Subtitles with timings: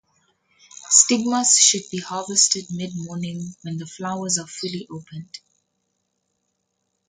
[0.89, 5.37] Stigmas should be harvested mid-morning when the flowers are fully opened.